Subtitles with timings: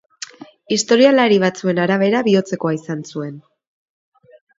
[0.75, 3.37] Historialari batzuen arabera bihotzekoa izan zuen.